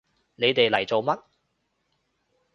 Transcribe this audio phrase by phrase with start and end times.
[0.35, 1.21] 你哋嚟做乜？